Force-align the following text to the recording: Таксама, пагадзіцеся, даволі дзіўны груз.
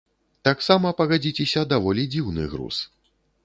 Таксама, 0.47 0.93
пагадзіцеся, 1.03 1.67
даволі 1.77 2.09
дзіўны 2.17 2.51
груз. 2.55 2.85